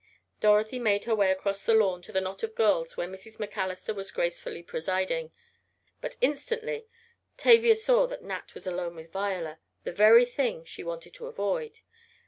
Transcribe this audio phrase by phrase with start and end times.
[0.39, 3.37] Dorothy made her way across the lawn to the knot of girls where Mrs.
[3.37, 5.31] MacAllister was gracefully presiding.
[6.01, 6.87] But instantly
[7.37, 11.81] Tavia saw that Nat was alone with Viola the very thing she wanted to avoid.